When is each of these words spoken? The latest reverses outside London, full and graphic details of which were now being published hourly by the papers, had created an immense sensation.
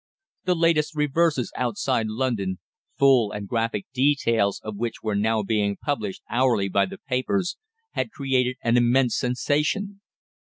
The 0.45 0.55
latest 0.55 0.95
reverses 0.95 1.51
outside 1.55 2.07
London, 2.07 2.57
full 2.97 3.31
and 3.31 3.47
graphic 3.47 3.85
details 3.93 4.59
of 4.63 4.75
which 4.75 5.03
were 5.03 5.13
now 5.13 5.43
being 5.43 5.77
published 5.77 6.23
hourly 6.27 6.69
by 6.69 6.87
the 6.87 6.97
papers, 6.97 7.55
had 7.91 8.09
created 8.09 8.55
an 8.63 8.77
immense 8.77 9.15
sensation. 9.15 10.01